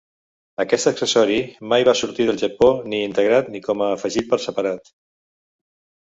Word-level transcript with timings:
Aquest 0.61 0.87
accessori 0.91 1.35
mai 1.73 1.83
va 1.89 1.93
sortir 1.99 2.25
del 2.29 2.39
Japó, 2.43 2.69
ni 2.93 3.01
integrat 3.09 3.51
ni 3.57 3.61
com 3.67 3.83
a 3.89 3.91
afegit 3.99 4.31
per 4.31 4.41
separat. 4.47 4.91